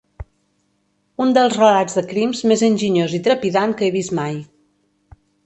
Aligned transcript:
Un 1.25 1.35
dels 1.37 1.57
relats 1.59 1.99
de 1.99 2.03
crims 2.13 2.41
més 2.53 2.65
enginyós 2.69 3.15
i 3.19 3.21
trepidant 3.29 3.77
que 3.83 3.87
he 3.89 3.93
vist 3.99 4.19
mai. 4.23 4.43